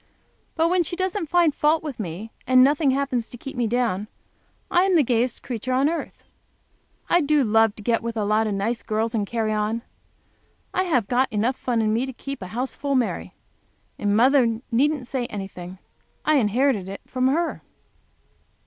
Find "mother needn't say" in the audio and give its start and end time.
14.17-15.27